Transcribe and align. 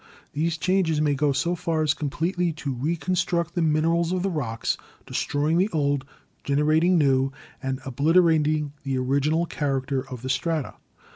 These 0.33 0.57
changes 0.57 0.99
may 0.99 1.13
go 1.13 1.31
so 1.31 1.53
far 1.53 1.83
as 1.83 1.93
completely 1.93 2.51
to 2.53 2.73
reconstruct 2.73 3.53
the 3.53 3.61
minerals 3.61 4.11
of 4.11 4.23
the 4.23 4.31
rocks, 4.31 4.75
destroying 5.05 5.59
the 5.59 5.69
old, 5.71 6.05
generating 6.43 6.97
new, 6.97 7.31
and 7.61 7.79
ob 7.85 7.99
literating 7.99 8.71
the 8.81 8.97
original 8.97 9.45
character 9.45 10.09
of 10.09 10.23
the 10.23 10.29
strata. 10.29 10.73